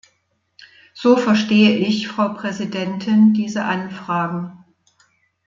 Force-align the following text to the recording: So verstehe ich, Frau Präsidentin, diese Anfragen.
So 0.95 1.15
verstehe 1.15 1.77
ich, 1.77 2.07
Frau 2.07 2.29
Präsidentin, 2.33 3.35
diese 3.35 3.65
Anfragen. 3.65 4.65